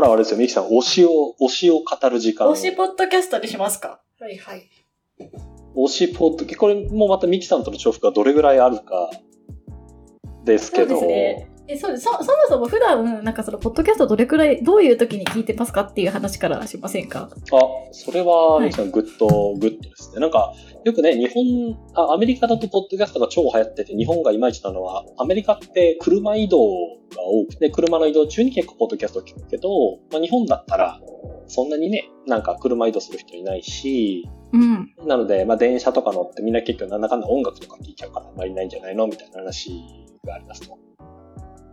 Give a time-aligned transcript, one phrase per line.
[0.00, 2.48] からはあれですよ、ミキさん、推しを、推しを語る時間。
[2.48, 4.00] 推しポッドキャストにしますか？
[4.18, 4.68] はいはい。
[5.76, 9.10] 推しポッドキこれもまたミキさんとの重複がどれぐらいあるか
[10.44, 11.00] ですけど。
[11.78, 17.28] そうですそうそそもそも普段なんかそのポッドキャストどれくらいどういう時に聞いてますかっていう話からしませんか？
[17.30, 17.36] あ、
[17.92, 20.20] それは、はいグッド、グッドですね。
[20.20, 20.52] なんか、
[20.84, 29.68] よくね、日本あ、アメリカだとポッドキャストが超流行ってて、日本がいまいちなのは、アメリカって車移動が多くて、車の移動中に結構ポッドキャストを聞くけど、
[30.10, 31.00] まあ、日本だったら、
[31.46, 34.94] そんなにね、なんか車移動する人いないし、うん。
[35.06, 39.06] なので、まあ、電車とか乗ってみんな結局なんだかんだ音楽とか聞いちゃうからあんまりないんじゃないの？
[39.06, 39.70] みたいな話
[40.26, 40.76] がありますと。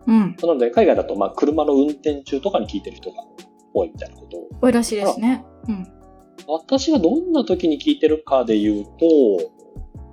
[0.08, 0.36] うん。
[0.42, 3.24] なので、海外だと、まあ、車の運転中とかに聞いてる人が
[3.74, 5.46] 多いみたいなことを多いらしいですね。
[5.68, 5.88] うん。
[6.48, 8.92] 私がどんな時に聞いてるかで言うと、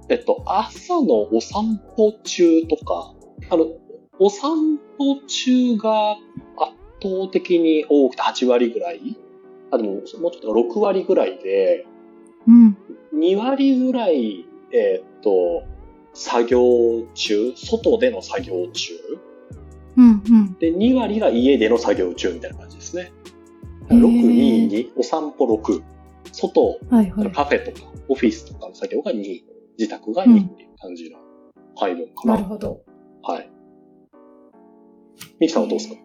[0.09, 3.15] えっと、朝のお散歩中とか、
[3.51, 3.67] あの、
[4.19, 6.21] お散歩中が圧
[7.03, 9.17] 倒的に多くて8割ぐらい
[9.75, 11.87] あ、でも、もうちょっと6割ぐらいで、
[12.47, 12.77] うん。
[13.15, 15.65] 2割ぐらい、えっと、
[16.13, 16.61] 作業
[17.15, 18.93] 中、外での作業中、
[19.97, 20.23] うん。
[20.29, 20.57] うん。
[20.59, 23.13] で、2割が家での作業中みたいな感じですね。
[23.91, 25.83] へー6、2、2、お散歩6、
[26.33, 27.33] 外、はいはい。
[27.33, 29.41] カフェとかオフィスとかの作業が2、
[29.79, 31.19] 自宅が2っていう感じの
[31.77, 32.35] 配分かな。
[32.35, 32.83] なるほど。
[33.23, 33.51] はい。
[35.41, 35.97] ミキさんはどうですか？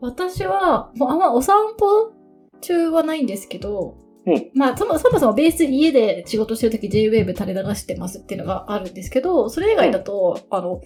[0.00, 2.12] 私は、もうあんまお散歩
[2.60, 10.80] 中はないんですけど、うんまあそもそもそもベース家で仕事してるとき JWAVE 垂れ流してますっていうのがあるんですけど、それ以外だと、あの、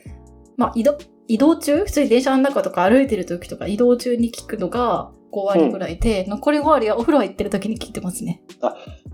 [0.57, 1.85] まあ移動、移動中？
[1.85, 8.43] 普通に電車の中とか歩いてるときとか移動中に聞くのが5割ぐらいで、残り5割はお風呂入ってるときに聞いてますね。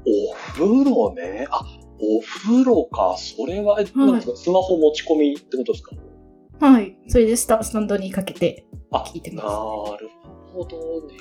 [0.06, 1.46] お風呂ね？
[1.50, 1.60] あ、
[2.00, 3.16] お風呂か。
[3.18, 5.96] それは、えなんですかスマホ持ち込みってことですか？
[6.60, 6.96] はい。
[7.08, 9.50] それでスタスタンドにかけてあ、聞いてなま
[9.98, 10.02] す。
[10.04, 10.08] る
[10.52, 11.14] ほどね。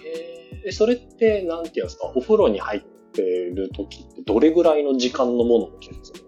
[0.65, 2.11] え、それって、なんていうんですか？
[2.15, 2.81] お風呂に入っ
[3.13, 6.23] てる時ってどれぐらいの時間のものを聞くんですかあ、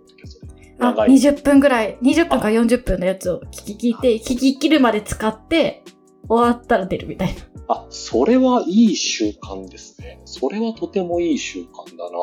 [0.77, 1.09] 長い。
[1.09, 5.83] 20分ぐらい、20分か40分のやつを聞き聞いて、聞き切るまで使って、
[6.27, 7.41] 終わったら出るみたいな。
[7.67, 10.21] あ、それはいい習慣ですね。
[10.25, 12.17] それはとてもいい習慣だな。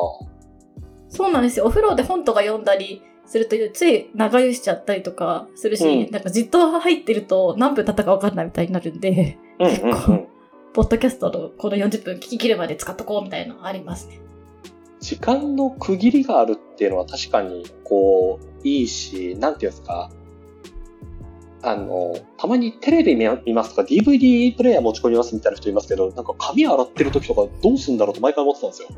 [1.09, 1.65] そうなんですよ。
[1.65, 10.27] お風呂で本とか読んだりすると、つい長湯しちゃったりとかするし、うんなんかじっと入ってると何分経ったか分かんないみたいになるんで、うん結構
[10.73, 14.19] ポッドキャストのこの40分聞き切るまで使っとこうみたいなのありますね。
[15.03, 20.09] 時間の区切りがあるっていうのは確かに、こう、いいし、なんていうんですか、
[21.61, 28.89] あの、たまにテレビ見見ますとか DVD プレイヤー持ち込みますみたいな人いますけど、なんか髪洗ってる時とかどうすんだろうと毎回思ってたんですよ。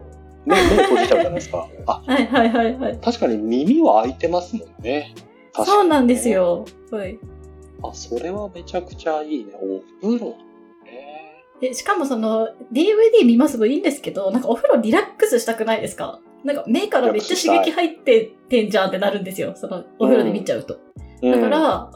[0.46, 1.68] 目、目閉じちゃうじゃないですか。
[1.88, 2.98] あ、はいはいはいはい。
[3.00, 5.16] 確かに耳は開いてますもんね。
[5.54, 6.30] 確かにそうなんです。
[6.30, 6.66] よ。
[6.92, 7.18] はい。
[7.82, 9.54] あ、それはめちゃくちゃいいね。
[9.56, 10.38] お風呂ね。
[11.62, 16.20] でしかもその DVD 見ますもいいんですけど、なんかお風呂リラックスしたくないですか？
[16.44, 19.54] なんか目からめっちゃ刺激入っててんじゃんってなるんですよ。
[19.56, 20.80] そのお風呂で見ちゃうと。
[21.24, 21.92] だから、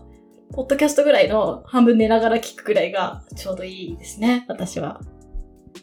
[0.53, 5.02] ポッドキャストぐらいの半分寝ながら聞くぐらいがちょうどいいですね、私は。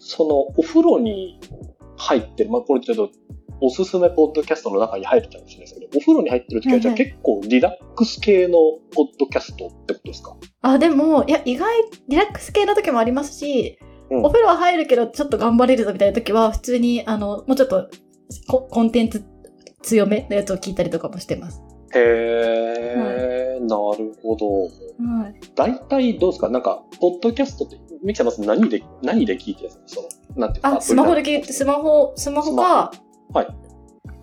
[0.01, 1.39] そのお風呂に
[1.97, 3.13] 入ってる、まあこれちょっと
[3.61, 8.59] おすすめポッドキャストの中に入るかもしれないですけど、お風呂に入ってる時はじゃあはい結構リラックス系の
[8.95, 10.37] ポッドキャストってことですか？
[10.63, 11.73] あ、でも、いや、意外、
[12.09, 13.79] リラックス系の時もありますし、
[14.11, 17.89] うんお風呂は入るけどちょっと頑張れるぞみたいな時は、普通に、あの、もうちょっと
[18.47, 19.25] ココンテンツ
[19.83, 21.61] 強めのやつを聞いたりとかもしてます。
[21.95, 24.63] へー、なるほど。
[24.63, 24.69] は
[25.29, 25.41] い。
[25.55, 26.49] 大体どうですか？
[26.51, 30.03] なんか、ポッドキャストって、ミキさんまず何で、何で聞いてるんですか？
[30.03, 30.77] その、なんていうか。
[30.77, 32.93] あ、スマホで聞いて、スマホ、スマホか、
[33.33, 33.49] はい。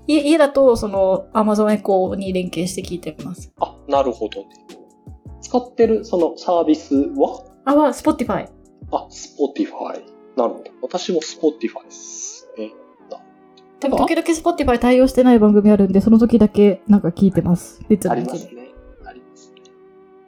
[0.07, 3.53] 家家だと、その、Amazon Echo に連携して聞いてます。
[3.59, 4.47] あ、なるほどね。
[5.41, 7.45] 使ってるそのサービスは？
[7.65, 8.49] あ、は、Spotify。
[8.91, 10.03] あ、Spotify。
[10.35, 10.71] なるほど。
[10.81, 12.71] 私も Spotify ですね。
[13.79, 17.81] でも、時々 Spotify 対応してない番組あるんで、その時だけなんか聞いてます。
[17.89, 18.37] 別あのやつで。
[18.37, 18.73] りますね。
[19.05, 19.61] ありますね。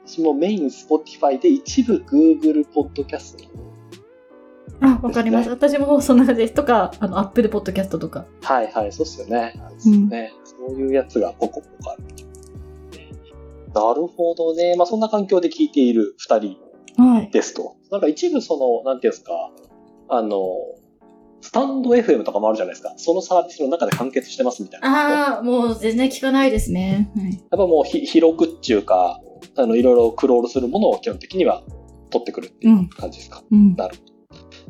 [0.04, 3.44] 私もメイン Spotify で一部 Google ポッドキャスト。
[4.80, 5.50] あ、わかります。
[5.50, 6.54] 私もそんな感じです。
[6.54, 8.26] とか、あの、Apple Podcast とか。
[8.42, 9.54] はいはい、そうっすよね。
[9.54, 10.32] そうっすよね。
[10.44, 12.02] そういうやつがポコポコある。
[13.74, 14.74] なるほどね。
[14.76, 16.56] まあそんな環境で聞いている二人
[16.96, 17.30] はい。
[17.30, 17.76] ですと。
[17.90, 19.50] なんか一部その、なんていうんですか、
[20.08, 20.46] あの、
[21.42, 22.94] スタンド FM とかもあるじゃないですか。
[22.96, 25.36] そのサービスの中で完結してますみたいな。
[25.36, 27.10] ああ、もう全然聞かないですね。
[27.14, 27.32] はい。
[27.32, 29.20] やっぱもうひ広くっていうか、
[29.56, 31.62] あの、いろいろクロールするものを基本的には
[32.10, 33.42] 取ってくるっていう感じですか。
[33.50, 33.76] うん。
[33.76, 34.15] なるほど。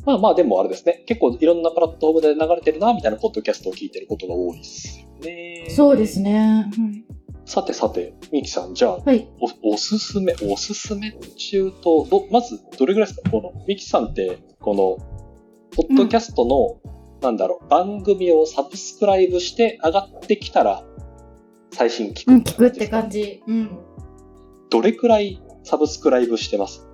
[0.04, 1.02] まあまあでもあれですね。
[1.06, 5.66] 結構いろんなプラットフォームで流れてるな、みたいなポッドキャストを聞いてることが多いですよね。
[5.70, 6.70] そうですね。
[7.44, 9.04] さてさて、ミキさん、じゃあ、はい。
[9.06, 9.28] はい。
[9.62, 13.30] おおすすめ、おすすめ中と、どまず、どれぐらいですか？
[13.30, 14.98] この、ミキさんって、この、
[15.76, 16.80] ポッドキャストの、
[17.22, 20.82] なんだろう、番組をサブスクライブして上がってきたら、
[21.72, 23.42] 最新聞く、うん、聞くって感じ。
[23.46, 23.78] うん。
[24.70, 26.88] どれくらいサブスクライブしてます？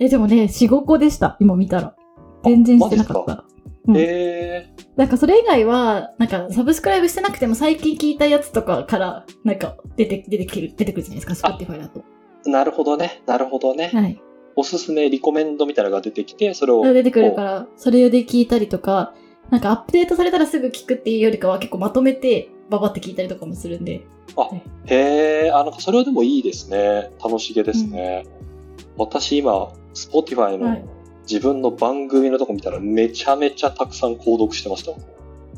[0.00, 1.36] え、でもね、4、5個でした。
[1.38, 1.94] 今見たら。
[2.44, 3.44] 全然してなかった。
[3.86, 12.04] うんえなんかそれ以外は、なんかサブスクライブしてなくても最近聞いたやつとかから、なんか出て、出てくる、出てくるじゃないですか、Spotify だと。
[12.46, 13.22] ー、なるほどね。
[13.26, 13.90] なるほどね。
[13.92, 14.20] はい。
[14.54, 16.84] おすすめ、リコメンドみたいなのが出てきて、それを。
[16.92, 19.14] 出てくるから、それで聞いたりとか、
[19.50, 24.02] なんかアップデートされたらすぐ聞くっていうよりかは結構まとめて、ババって聞いたりとかもするんで。
[24.86, 27.10] へえ、あ、なんかそれはでもいいですね。
[27.22, 28.24] 楽しげですね。
[28.96, 30.84] 私今、Spotify のはい。
[31.32, 34.92] 自分の番組のとこ見たらめちゃめちゃたくさん購読してました。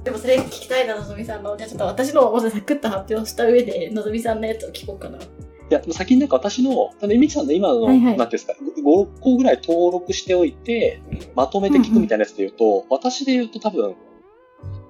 [0.05, 1.57] でもそれ聞きたいな、のぞみさんの。
[1.57, 5.19] じゃあちょっと私のをサクッと発表した上で、のぞみさんのやつを聞こうかな。
[5.19, 5.23] い
[5.71, 11.03] や、先になんか私の、あの、みきさんの今の、はいはいなんていうんですか、5、6個ぐらい登録しておいて、
[11.35, 13.97] まとめて聞くみたいなやつで言うと、私で言うと多分、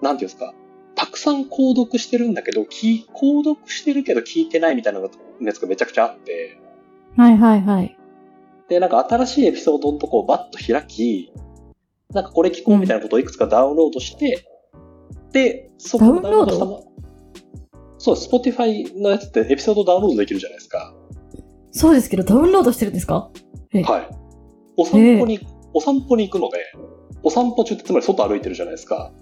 [0.03, 0.53] なんていうんですか、
[0.97, 6.59] たくさん購読してるんだけど、聞購読してるけど聞いてないみたいなやつがめちゃくちゃあって、
[7.17, 7.97] はいはいはい。
[8.69, 11.33] で、なんか新しいエピソードのとこをバッと開き、
[12.13, 14.47] なんかこれ聞こうみたいなことをいくつかダウンロードして、
[15.33, 16.53] で、そこをダウンロード？
[16.53, 16.93] したも
[17.99, 20.95] そう、Spotify のやつってエピソードダウンロードできるじゃないですか。
[21.73, 23.31] そうですけど、ダウンロードしてるんですか？
[23.73, 24.09] えはい。
[24.77, 25.41] お散歩に、
[25.73, 26.59] お散歩に行くので、
[27.23, 29.13] お散歩中ってつまり外歩いてるじゃないですか。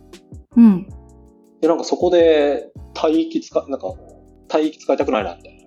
[0.57, 0.87] うん。
[1.61, 3.95] で、なんかそこで体域使、なんか
[4.49, 5.63] 体域使いたくないな、みたいな。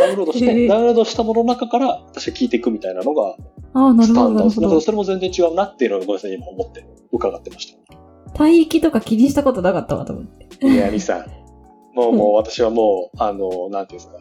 [0.00, 3.36] ダウンロードして、ダウンロードしたものの中から私は聞いていくみたいなのが
[3.74, 4.48] ああ、なるスタンダード。
[4.48, 4.80] だからど。
[4.80, 7.76] それも全然違うなっていうのをごめんなさい、今思って伺ってまし
[8.34, 8.42] た。
[8.42, 10.66] 帯域とか気にしたことなかったわと思って。
[10.66, 11.26] いや、ミさん。
[11.94, 14.18] もう、もう、私はもう、あの、なんていうんですか。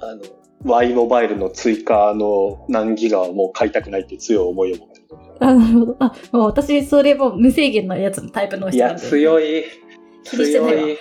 [0.00, 0.22] あの、
[0.64, 5.06] Y モバイルの追加の何ギガはもう買いたくないって強い思いを持ってる。
[5.40, 5.96] あ、なるほど。
[5.98, 9.08] あ、もう私、それもう無制限のやつのタイプのいや、人なんで。
[9.08, 9.64] 強い。
[10.24, 10.80] 気にしてないわ。
[10.82, 10.98] 強い。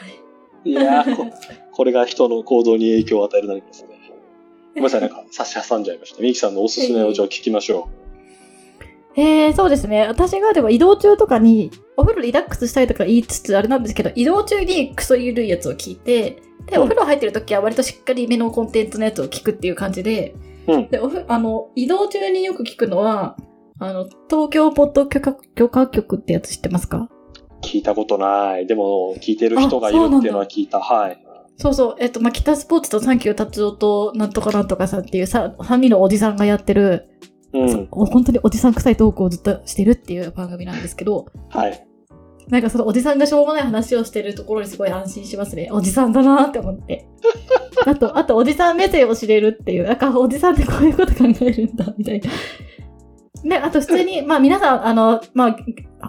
[0.64, 1.28] いやこ、
[1.72, 3.91] これが人の行動に影響を与える何かですね。
[4.74, 6.22] ごめんなさい、なんか差し挟んじゃいました。
[6.22, 7.90] ミキさんのおすすめをじゃあ聞きましょ
[9.16, 10.08] えー、そうですね。
[10.08, 20.36] 私がでも移動中とかに、お風呂リラックスしたいとか言いつつあれなんですけど、移動中にクソゆるいやつを聞いて、で、うんお風呂入ってる時は割としっかりめのコンテンツのやつを聞くっていう感じで、
[20.68, 23.36] うんで、おふあの、移動中によく聞くのは、
[23.80, 27.10] あの、東京ポッド許可許可局ってやつ知ってますか？
[27.10, 27.66] う。
[27.66, 28.68] 聞いたことない。
[28.68, 30.80] でも、聞いてる人がいるっていうのは聞いた。
[30.80, 31.22] はい。
[31.62, 37.08] そうそう、えっと、まあ、北スポーツとサンキュー達夫となんとかなんとかさんっていうさ、3人のおじさんがやってる、
[37.54, 37.88] うん。
[37.92, 41.88] 本当におじさん臭いトークをずっとしてるっていう番組なんですけど、はい。
[42.48, 45.70] なんかそのおじさんがしょうもない話をしてるところにすごい安心しますね。
[45.72, 47.06] おじさんだなって思って。
[47.86, 52.30] あと、あとおじさん目線を知れるっていう、なんかおじさんってこういうこと考えるんだ、みたいな。
[53.44, 55.56] で、あと普通に、まあ皆さん、あの、まあ、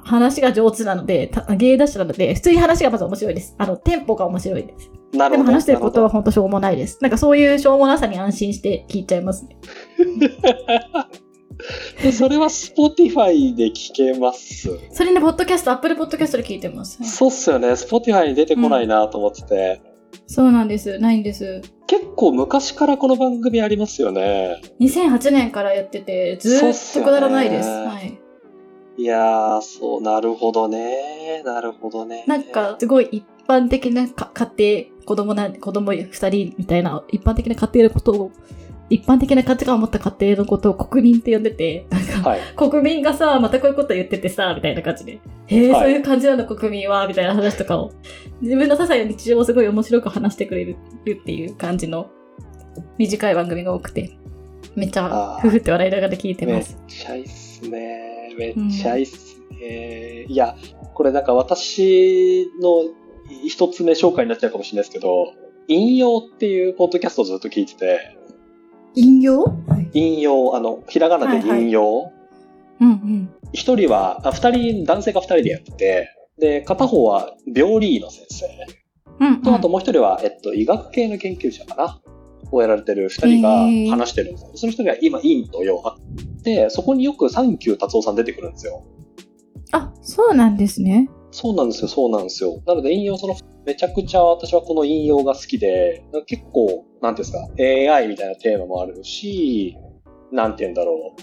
[0.05, 3.55] 話が上手なので、た芸達者なので、普通に話がまず面白いです。
[3.59, 4.91] あの、テンポが面白いです。
[5.13, 5.45] なるほど。
[5.45, 6.99] でも話してることはな本当しょうもないです。
[7.01, 9.57] なんかそういうしょうもなさに安心して聞いちゃいますね。
[12.03, 14.71] で それは Spotify で聞けます。
[14.91, 16.99] それね、ポッドキャスト、アップルポッドキャストで聞いてます。
[17.05, 17.69] そうっすよね。
[17.69, 19.81] Spotify に出てこないなと思ってて。
[20.27, 20.99] そうなんです。
[20.99, 21.63] ないんです。
[21.87, 24.61] 結構昔からこの番組ありますよね。
[24.81, 26.61] 2008年からやってて、ずっ
[26.95, 27.69] とくだらないです。
[27.69, 28.02] はい。
[28.97, 31.43] いやー、そう、なるほどね。
[31.45, 32.25] なるほどね。
[32.27, 38.33] なんか、すごい一般的なか家庭、子供なん、子供二人みたいな、一般的な家庭のことを、
[38.91, 42.41] 一般的な価値観を持った家庭のことを国民って呼んでて、なんか、はい。
[42.57, 45.21] 国民がさ、またこういうこと言っててさ、みたいな感じで。
[45.47, 47.93] へえ、はいそういう感じなの国民は、みたいな話とかを。
[48.43, 50.77] 自分の些細な日常をすごい面白く話してくれる
[51.11, 52.11] っていう感じの
[52.99, 54.19] 短い番組が多くて、
[54.77, 56.77] めっちゃふふって笑いながら聞いてめっます。
[56.87, 58.12] ちゃいいっすね。
[58.35, 60.25] めっちゃいいっすね。
[60.29, 60.57] いや、
[60.95, 62.85] これなんか私の
[63.47, 65.33] 一つ目紹介になっちゃうかもしれないですけど、
[65.69, 68.17] 引用っていうポッドキャストをずっと聞いてて、
[68.95, 69.45] 引用？
[69.45, 69.99] はい。
[69.99, 72.13] 引用、あの、ひらがなで引用。
[72.81, 73.35] うんうん。
[73.53, 76.09] 一、人は、あ二人、男性が二人でやってて、
[76.39, 78.47] で、片方は病理医の先生。
[79.21, 79.43] うん、うん。
[79.43, 82.03] と、あともう一人は、えっと、医学系の研究者かな
[82.57, 84.51] をやられてる二人が話してるんですよ。
[84.55, 88.85] その一人が今、陰と陽あって、そこによくサンキュー達夫さん出てくるんですよ。
[89.73, 91.09] あ、そうなんですね。
[91.31, 92.63] そうなんですよ、そうなんですよ。
[92.67, 99.77] なので、引用、その、めちゃくちゃ私はこの引用が好きで、結構、なんていうんですか、AI みたいなテーマもあるし、
[100.31, 101.15] なんていうんだろ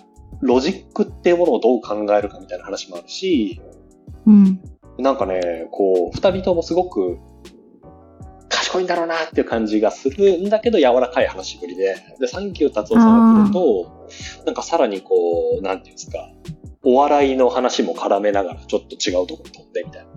[0.42, 3.62] う、ロジックっていうものをどう考えるかみたいな話もあるし、
[4.26, 4.62] うん。
[4.98, 7.18] なんかね、こう、二人ともすごく、
[8.80, 14.08] 賢いんだろうなっていう感じがするんだけど、柔らかい話しぶりで、で、サンキュー達夫さんが来ると、
[14.46, 15.16] なんかさらにこ
[15.60, 16.32] う、なんていうんですか、
[16.84, 20.10] お笑いの話も絡めながら、ちょっと違うところ飛んでみたいな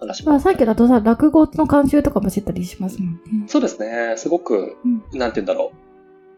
[0.00, 0.30] 話も。
[0.30, 3.20] まあ、さっきだとさ、落語の監修とかもしてたりしますもんね。
[3.48, 4.14] そうですね。
[4.16, 5.72] すごく、うんなんて言うんだろ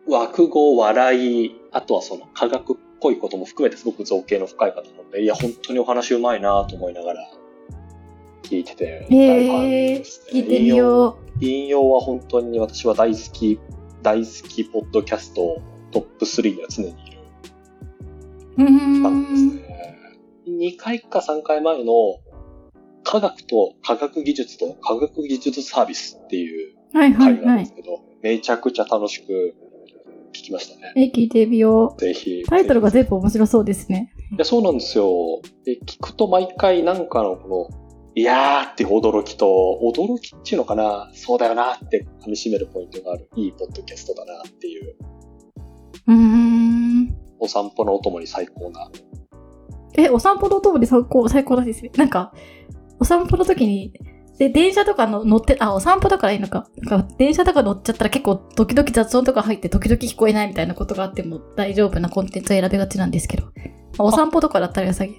[0.07, 0.13] う。
[0.13, 7.31] 落語、笑い、あとはその科学っぽいことも含めてすごく造形の深い方なので、いや、本当にお話うまいなと思いながら
[8.49, 11.45] 聞いてて、えですね聞いてみよう。
[11.45, 13.61] 引用は本当に私は大好き、
[14.03, 17.19] 大好きポッドキャストトップ3には常にいる
[18.57, 19.57] うー番組ん。
[19.59, 19.99] ですね。
[20.49, 21.93] 2回か3回前の
[23.05, 27.65] 科学と科学技術と科学技術サービスっていうはいはい回があはい。
[27.65, 29.55] るんですけど、めちゃくちゃ楽しく
[30.33, 30.93] 聞きましたね。
[30.97, 32.01] え、聞いてみよう。
[32.01, 32.45] ぜひ。
[32.47, 34.13] タイトルが全部面白そうですね。
[34.33, 35.41] いや、そうなんですよ。
[35.65, 37.88] で、聞くと毎回なんかのこの、
[38.19, 44.97] いやーっていう驚きと、驚きっていうのかな、そうだよなって噛み締めるポイントがある、いいポッドキャストだなっていう、
[46.09, 47.17] うーん。
[47.39, 48.91] お散歩のお供に最高な。
[49.97, 51.93] え、お散歩のお供に最高、最高なんですね。
[51.97, 52.33] なんか、
[52.99, 53.93] お散歩の時に、
[54.37, 56.67] で、電車とかの乗って、あ、お散歩だからいいのか。
[56.79, 63.47] なんか、電車とか乗っちゃったら結構、時々雑音とか入って、時々聞こえないみたいなことがあっても大丈夫なコンテンツを選びがちなんですけど。
[64.01, 65.15] お散歩とかだったら良さげ、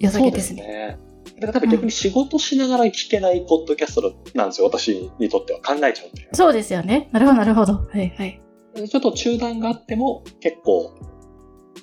[0.00, 0.98] 良さげですね。
[1.40, 1.46] ね。
[1.46, 5.60] だから多分逆に仕事しながら聞けないポッドキャストなんですよ、私にとっては。
[5.60, 6.28] 考えちゃうんで。
[6.32, 7.08] そうですよね。
[7.12, 7.72] なるほど、なるほど。
[7.72, 8.40] はい、はい。
[8.88, 10.94] ちょっと中断があっても結構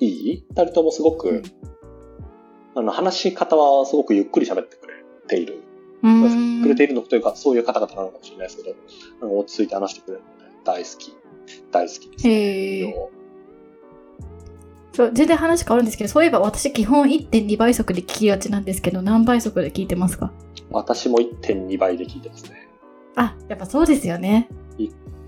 [0.00, 0.46] いい？
[0.48, 1.42] 二人ともすごく、
[2.74, 4.94] あの、話し方はすごくゆっくり喋ってくれ
[5.26, 5.62] ている。
[6.02, 6.62] うーん。
[6.62, 8.74] くれているのというか、そういう方々なのかもしれないですけ
[9.20, 11.14] ど、落ち着いて話してくれるので、大好き。
[11.72, 13.17] 大好きです、へー
[14.98, 20.32] そう、全然話変わるんですけど、そういえば私基本1.2倍速で聞きがちなんですけど、何倍速で聞いてますか？
[20.72, 22.68] 私も1.2倍で聞いてますね。
[23.14, 24.48] あ、やっぱそうですよね。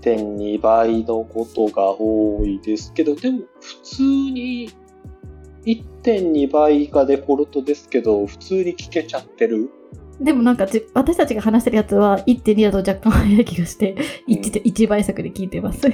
[0.01, 4.69] 1.2倍のことが多いですけど、でも普通に
[5.63, 9.69] 1.2倍がデフォルトですけど、普通に聞けちゃってる。
[10.19, 13.95] でもなんかじ私たちが話してるやつは1.2だと若干早い気がして、
[14.27, 15.87] うん 1, で1倍速で聞いてます。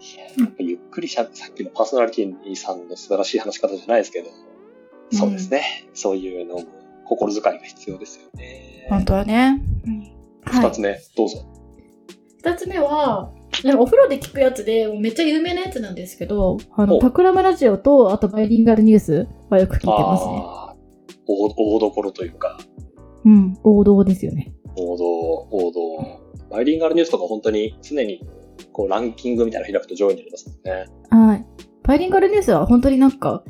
[0.00, 4.30] いややっぱゆっくりしゃ、さっきのパーソナリティさんの素晴らしい話し方じゃないですけど、
[5.12, 5.88] そうですね。
[5.94, 6.64] そういうのも
[7.06, 8.86] 心遣いが必要ですよね。
[8.88, 9.60] 本当はね。
[10.44, 10.80] はい二つ。
[10.80, 11.44] 目、どうぞ。
[12.38, 13.32] 二つ目は、
[13.76, 20.32] お風呂で聞くやつで、めっちゃ有名なやつなんですけど、あの、おタクラムラジオと、あとバイリンガルニュースはよく聞いてますね。
[21.26, 22.58] 大大どころというか、
[23.24, 24.54] うん、王道ですよね。
[24.76, 25.04] 王道、
[25.50, 26.20] 王道。
[26.50, 28.22] バイリンガルニュースとか本当に常に
[28.78, 30.86] こうランキングみたいなの開くと上位になりますもんね。
[31.10, 31.46] はい。
[31.82, 33.42] バイリンガルニュースは本当になんか、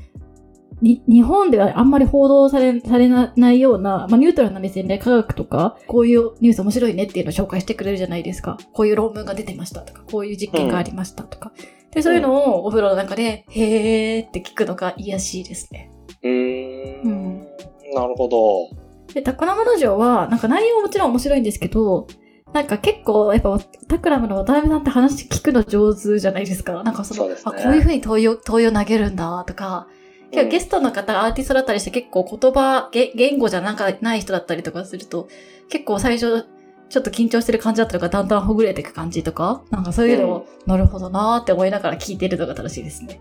[0.81, 8.57] に日本ではあんまり報道されされないような、まあ、ニュートラルな目線で科学とか、こういうニュース面白いねっていうのを紹介してくれるじゃないですか。
[8.73, 11.53] こういう論文が出てましたとか、こういう実験がありましたとか。
[11.91, 15.91] で、そういうのをお風呂の中で、へーって聞くのが癒やしいですね。
[16.23, 17.03] うーん。
[17.03, 17.47] うん
[17.93, 18.71] なるほど。
[19.13, 22.07] で、タクラムラジオは、なんか内容ももちろん面白いんですけど、
[22.53, 26.83] なんか結構、やっぱ、タクラムの渡辺さんって話聞くの上手じゃないですか。
[26.83, 29.87] なんかその、そねあ、こういう風に問いを、問いを投げるんだ、とか、
[30.31, 35.29] 結構ゲストの方がアーティストだったりして結構言葉、げ言語じゃなんかない人だったりとかすると、
[35.69, 36.47] 結構最初、
[36.89, 43.21] ちょっと緊張してる感じだったのがだんだんほぐれていく感じとか、なんかそういうのを、なるほどなーって思いながら聞いてるのが楽しいですね。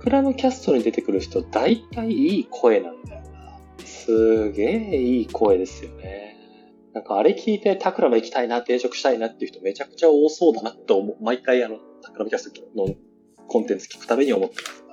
[0.00, 3.58] クラムキャストに出てくる人、大体いい声なんだよな。
[3.84, 6.27] すげえいい声ですよね。
[6.98, 11.16] なんかあれ聞いてタクラム行きたいな、転職したいなっていう人めちゃくちゃ多そうだなって思う。
[11.22, 12.92] 毎回あの、タクラムキャストの
[13.46, 14.84] コンテンツ聞くために思ってます。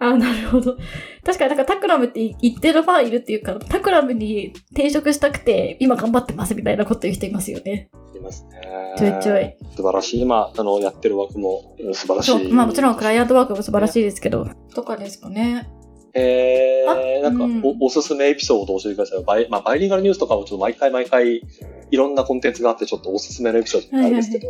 [0.00, 0.76] あ、なるほど。
[1.24, 7.88] 確かになんかタクラムって言ってるファンいるっていうか、タクラムに転職したくて今頑張ってますみたいなこと言う人いますよね。
[8.14, 8.60] いますね。
[8.98, 9.56] ちょいちょい。
[9.76, 10.20] 素晴らしい。
[10.20, 12.30] 今、あの、やってる枠もうん素晴らしい。
[12.32, 14.46] そう、まあもちろんクライアントワークも素晴らしいですけど。
[14.74, 15.70] とかですかね。
[16.14, 19.24] えー、なんかうんお、おすすめエピソードを教えてください。
[19.24, 21.42] バイ,、まあ、バイリンガルニュースとかもちょっと毎回毎回
[21.90, 24.48] いろんなコンテンツがあってちょっとおすすめのエピソードがあるんですけど、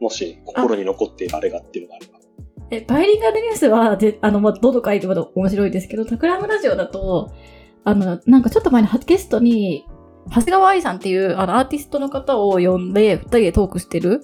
[0.00, 2.20] もし心に残っているあれがっていうのがあれば。
[2.72, 7.32] え、バイリンガルニュースは、で、あの、まあ、どの回でも面白いですけど、タクラムラジオだと、
[7.82, 9.84] あの、なんかちょっと前にゲストに、
[10.28, 14.22] 長谷川愛さんっていう、あの、アーティストの方を呼んで、二人でトークしてる、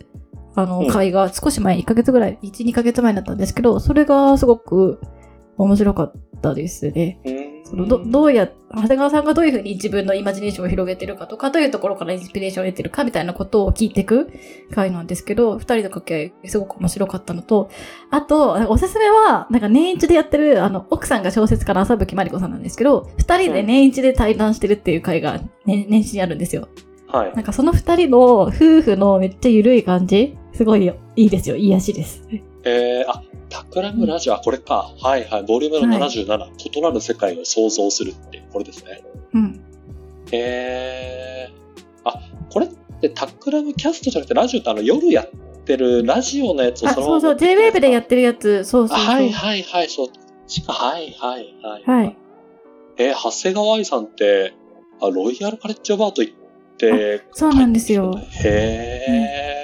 [0.55, 5.01] あの、うん回が少し前、1ヶ月ぐらい、1、2ヶ月前だったんですけど、それがすごく
[5.59, 7.19] 面白かったですね。
[7.65, 14.31] そのどどうや、長谷川さんがどういうふうに自分のイマジネーションを広げてるかとか、どういうところからインスピレーションを得てるかみたいなことを聞いていく
[14.73, 17.71] 回なんですけど、二人の掛け合いすごく面白かったのと、
[18.11, 26.69] あと、おすすめは、なんか年一でやってる、あの、奥さんが小説家の浅吹まりこさんなんですけど、二人で年一で対談してるっていう回が、ね、年始にあるんですよ。
[27.09, 27.43] はいな。
[27.43, 31.57] んかその二人の夫婦のめっちゃ緩い感じ、すごいよいいですよ。
[31.57, 32.23] 癒やしです。
[32.65, 34.93] えー、あ、タクラムラジオ、あ、これか。
[35.01, 35.43] はいはい。
[35.45, 39.03] ボリュームの77、異なる世界を想像するって、これですね。
[39.35, 39.65] うん。
[40.33, 42.69] えー、あ、これっ
[43.01, 45.27] てタクラムキャストじゃなくてラジオってあの夜やっ
[45.65, 50.09] てるラジオのやつをあ、そのそうそう、JWAVE でやってるやつ、そうそうはいはいはい、そう。
[50.67, 51.83] はいはいはい。
[51.85, 52.17] はい。
[52.99, 54.55] えー長谷川愛さんって、
[55.01, 56.35] あ、ロイヤルカレッジオブアート行っ
[56.79, 58.19] て、そうなんですよ。
[58.45, 59.53] へー。
[59.53, 59.56] うー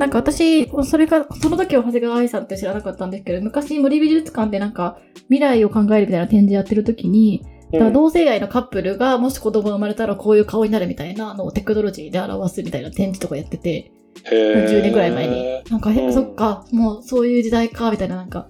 [0.00, 13.92] なんか私、それが、その時は長谷川愛さんって知らなかったんですけど、昔森美術館でなんか未来を考えるみたいな展示やってる時に、だから同性愛のカップルがもし子供が生まれたらこういう顔になるみたいなのをテクノロジーで表すみたいな展示とかやってて、
[14.24, 14.66] へー。
[14.66, 15.62] 10年くらい前に。
[15.70, 18.48] なんか、そっか、もうそういう時代か、みたいななんか、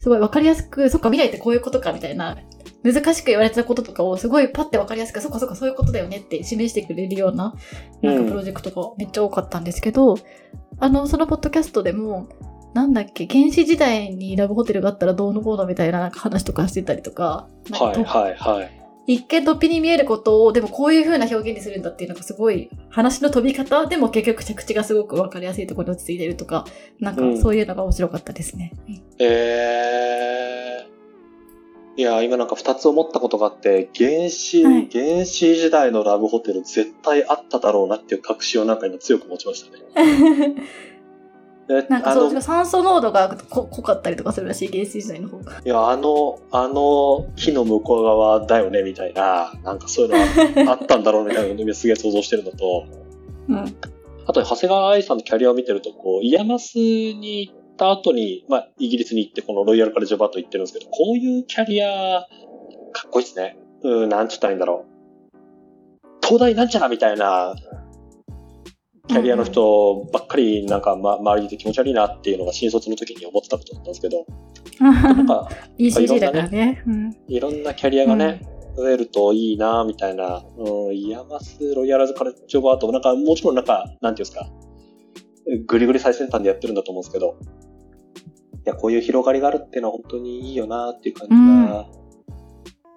[0.00, 2.36] すごいわかりやすく、そっか、未来ってこういうことか、みたいな、
[2.82, 7.54] 難しく言われてたこととかをすごいパッてわかりやすく、そっかそっか、そういうことだよねって示してくれるような、
[8.02, 10.16] なんかプロジェクトがめっちゃ多かったんですけど、
[10.78, 12.28] あの、そのポッドキャストでも、
[12.72, 18.80] なんだっけ、原始時代にラブホテルがあったらどうのこうのみたいななんか話とかしてたりとか、はいはいはい。
[19.06, 26.64] 一見突飛に見えることを、でもこういう風な表現にするんだっていうのがすごい、話の飛び方でも結局着地がすごくわかりやすいところに落ち着いてるとか、
[27.00, 28.72] なんかそういうのが面白かったですね。
[29.18, 30.79] えー、
[31.96, 40.54] いや、今なんか二つ思ったことがあって、原始、はい原始時代のラブホテル絶対あっただろうなっていう確信をなんか今強く持ちましたね。
[41.70, 45.60] えなんかそう、酸素濃度がこ濃かったりとかするらしい、原始時代の方が。
[45.64, 52.86] いや、あの、あの木の向こう側だよね、みたいな、なんかそういうのああったんだろうみたいなのをすげえ想像してるのと、
[53.48, 53.76] うん。
[54.26, 62.26] あと、長谷川愛さんのキャリアを見てると、こう、 IAMAS に行った後に、まあ、イギリスに行って、このロイヤルカレッジオブアート行ってるんですけど、こういうキャリア、
[62.92, 63.56] かっこいいですね。
[63.82, 66.16] うん、なんちゅったらいいんだろう。
[66.22, 67.54] 東大なんちゃらみたいな、
[69.08, 74.26] キャリアの人ばっかり、なんか、ま、周りにいて気持ち悪いなっていうのが新卒の時に思ってたことだったんですけど、
[74.78, 76.82] なんか、 ECG だからね。
[76.86, 77.16] うん。
[77.26, 78.42] いろんなキャリアがね、
[78.76, 84.48] 増えるといいなみたいな、うん、 IAMAS、ロイヤルカレッジオブアート、なんかもちろんなんか、なんていうんですか、
[85.66, 87.69] ぐりぐり最先端でやってるんだと思うんですけど、い
[88.64, 91.34] や、こういう広がりがあるっていうのは本当にいいよなっていう感じ
[91.72, 91.86] が、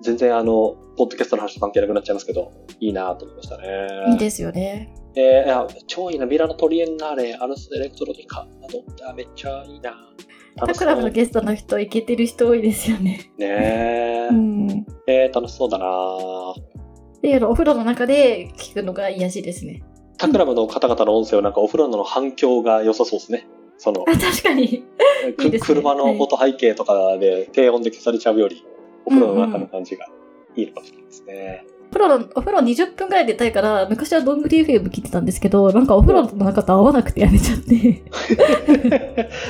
[0.02, 3.88] 全然あの、ポッドキャストの話と関係なくなっちゃいますけど、いいなと思いましたね。
[4.12, 4.94] いいですよね。
[5.16, 9.94] えーいや超いいな、ミラノトリエンナーレ、アルスエレクトロニカなど、あめっちゃいいな。
[10.56, 13.32] タクラブのゲストの人、イケてる人多いですよね。
[13.38, 14.86] ねえ、うん。
[15.08, 15.86] えー楽しそうだな
[17.22, 19.84] で、お風呂の中で聞くのが癒しですね。
[20.18, 23.48] タクラムの方々の音声はなんかお風呂の反響が良さそうですね。
[23.78, 24.84] その、あ、確かに。
[25.38, 28.66] くいいね車の音背景とかで低音で消されちゃうより、
[29.06, 30.08] お風呂の中の感じが
[30.56, 31.66] いいのかもしれないですね。
[31.94, 38.04] お風呂の、お風呂20分くらい出たいから、昔はどんぐり FM 聞いてたんですけど、なんかお風呂の中と合わなくてやめちゃって。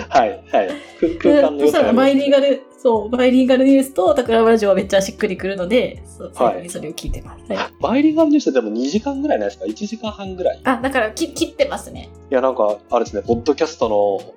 [0.10, 0.70] はい、はい。
[1.00, 7.54] く空間のそしたら良さがバイリンガル、そう、バイリンガルニュースとタクラジオはめっちゃしっくりくるので、そう最後にそれを聞いてます。
[7.54, 7.74] はい。
[7.82, 10.58] バイリンガルニュースでも2時間ぐらいないですか ?1 時間半ぐらい。
[10.58, 12.10] いあ、だからき切ってますね。
[12.30, 14.34] や、なんか、あれですね、ポッドキャストの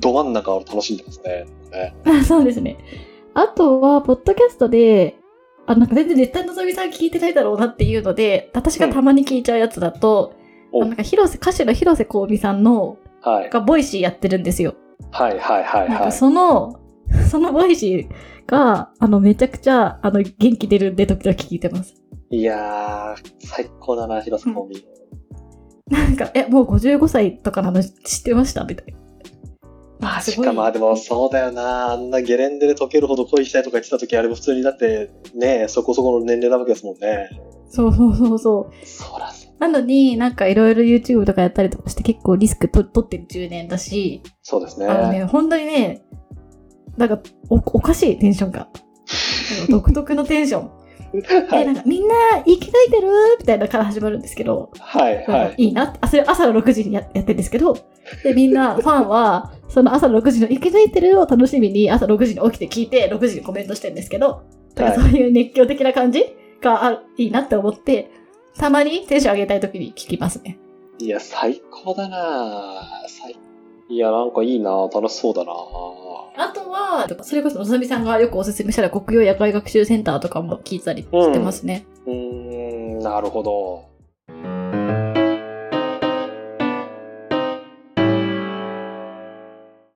[0.00, 1.44] ど真ん中を楽しんでますね。
[1.70, 2.78] ねあ そうですね。
[3.34, 5.18] あとは、ポッドキャストで、
[5.66, 10.34] あ、なんか全然絶対のぞみさん聞いてないだろうなっていうので、私がたまに聞いちゃうやつだと、
[10.72, 13.50] おあなんか広瀬、歌手の広瀬香美さんの、はい。
[13.50, 14.74] がボイシーやってるんですよ。
[15.10, 16.12] はい、はい、はい、なんかはい。
[16.12, 16.80] その、
[17.30, 21.94] そのボイシーが、あの、めちゃくちゃ、あの、元気出るんで、時々聞いてます。
[22.30, 24.86] いやー、最高だな、広瀬香美。
[25.90, 28.64] なんか、え、もう55歳とかなの知ってました？
[28.64, 28.98] みたいな。
[30.00, 31.92] マジすごいか、まあでもそうだよな。
[31.92, 37.30] あんなゲレンデで溶けるほど恋したいとか言ってた時あれも普通にだって、ねそこそこの年齢なわけですもんね。
[37.68, 38.86] そうそうそうそう。
[38.86, 39.32] そら。
[39.58, 44.86] なのになんかいろいろ YouTube とかやったりとかして結構リスクと取ってる10年だし、そうですね。
[44.86, 46.02] あのね、本当にね、
[46.96, 48.68] なんかおおかしいテンションが。
[49.68, 50.83] 独特のテンション。
[51.22, 51.68] で、なはい。
[51.68, 55.62] んかみんな生き抜いてるみたいなから始まるんですけど、はい、はい。
[55.64, 55.94] いいな。
[56.00, 57.76] あ、それ朝の6時にややってるんですけど、
[58.22, 64.42] で、みんな、ファンは、その朝の6時の生き抜いてるを楽しみに朝6時に起きて聞いて、6時にコメントしてるんですけど、
[64.76, 66.24] なんかそういう熱狂的な感じ
[66.60, 68.10] があいいなって思って、
[68.58, 70.58] たまにテンション上げたい時に聞きますね。
[70.98, 73.36] いや、最高だな最
[73.88, 81.86] いや、なんかいいな楽しそうだなあとは、それこそのぞみさんがよくおすすめしたら国用野外学習センターとかも聞いたりしてますね。
[82.06, 83.93] うーん、なるほど。